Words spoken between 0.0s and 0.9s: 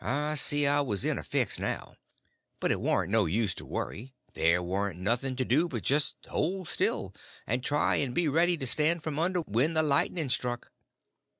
I see I